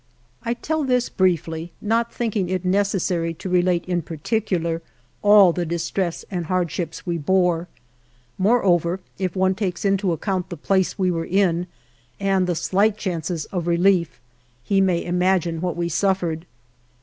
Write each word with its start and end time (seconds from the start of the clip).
I 0.41 0.55
tell 0.55 0.83
this 0.83 1.09
briefly, 1.09 1.73
not 1.79 2.11
thinking 2.11 2.49
it 2.49 2.65
necessary 2.65 3.35
to 3.35 3.47
relate 3.49 3.85
in 3.85 4.01
particular 4.01 4.81
all 5.21 5.53
the 5.53 5.63
distress 5.63 6.25
and 6.31 6.47
hardships 6.47 7.05
we 7.05 7.19
bore. 7.19 7.67
Moreover, 8.39 8.99
if 9.19 9.35
one 9.35 9.53
takes 9.53 9.85
into 9.85 10.11
account 10.11 10.49
the 10.49 10.57
place 10.57 10.97
we 10.97 11.11
were 11.11 11.25
in 11.27 11.67
and 12.19 12.47
the 12.47 12.55
slight 12.55 12.97
chances 12.97 13.45
of 13.51 13.67
relief 13.67 14.19
he 14.63 14.81
may 14.81 15.05
imagine 15.05 15.61
what 15.61 15.77
we 15.77 15.87
suffered. 15.87 16.47